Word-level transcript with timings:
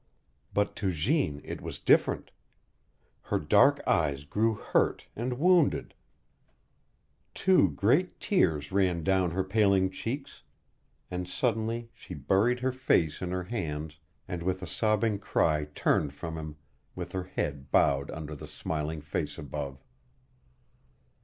But 0.51 0.75
to 0.77 0.89
Jeanne 0.91 1.41
it 1.43 1.61
was 1.61 1.77
different. 1.77 2.31
Her 3.21 3.37
dark 3.37 3.83
eyes 3.87 4.25
grew 4.25 4.55
hurt 4.55 5.05
and 5.15 5.37
wounded, 5.37 5.93
two 7.35 7.69
great 7.69 8.19
tears 8.19 8.71
ran 8.71 9.03
down 9.03 9.29
her 9.29 9.43
paling 9.43 9.91
cheeks, 9.91 10.41
and 11.11 11.29
suddenly 11.29 11.91
she 11.93 12.15
buried 12.15 12.61
her 12.61 12.71
face 12.71 13.21
in 13.21 13.29
her 13.29 13.43
hands 13.43 13.99
and 14.27 14.41
with 14.41 14.63
a 14.63 14.65
sobbing 14.65 15.19
cry 15.19 15.65
turned 15.75 16.13
from 16.15 16.35
him, 16.35 16.55
with 16.95 17.11
her 17.11 17.25
head 17.25 17.69
bowed 17.69 18.09
under 18.09 18.33
the 18.33 18.47
smiling 18.47 19.01
face 19.01 19.37
above. 19.37 19.85